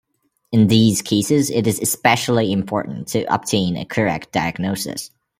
[0.51, 5.11] In these cases it is especially important to obtain a correct diagnosis.